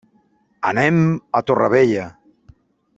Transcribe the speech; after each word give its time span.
Anem 0.69 0.97
a 1.39 1.41
Torrevella. 1.51 2.07